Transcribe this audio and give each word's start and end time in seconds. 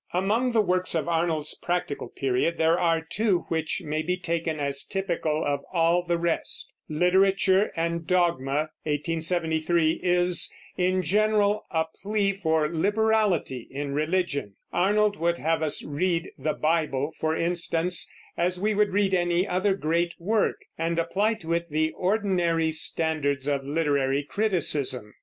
Among 0.13 0.51
the 0.51 0.63
works 0.63 0.95
of 0.95 1.07
Arnold's 1.07 1.53
practical 1.53 2.07
period 2.07 2.57
there 2.57 2.79
are 2.79 3.01
two 3.07 3.45
which 3.49 3.83
may 3.85 4.01
be 4.01 4.17
taken 4.17 4.59
as 4.59 4.83
typical 4.83 5.45
of 5.45 5.59
all 5.71 6.01
the 6.03 6.17
rest. 6.17 6.73
Literature 6.89 7.71
and 7.75 8.07
Dogma 8.07 8.71
(1873) 8.81 9.99
is, 10.01 10.51
in 10.75 11.03
general, 11.03 11.65
a 11.69 11.85
plea 12.01 12.33
for 12.33 12.67
liberality 12.67 13.67
in 13.69 13.93
religion. 13.93 14.55
Arnold 14.73 15.17
would 15.17 15.37
have 15.37 15.61
us 15.61 15.85
read 15.85 16.31
the 16.35 16.53
Bible, 16.53 17.11
for 17.19 17.35
instance, 17.35 18.11
as 18.35 18.59
we 18.59 18.73
would 18.73 18.89
read 18.93 19.13
any 19.13 19.47
other 19.47 19.75
great 19.75 20.15
work, 20.17 20.65
and 20.79 20.97
apply 20.97 21.35
to 21.35 21.53
it 21.53 21.69
the 21.69 21.91
ordinary 21.91 22.71
standards 22.71 23.47
of 23.47 23.63
literary 23.63 24.23
criticism. 24.23 25.13